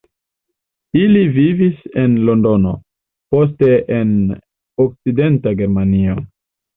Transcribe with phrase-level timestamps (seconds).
[0.99, 2.71] Ili vivis en Londono,
[3.35, 3.69] poste
[3.99, 4.15] en
[4.85, 6.17] Okcidenta Germanio.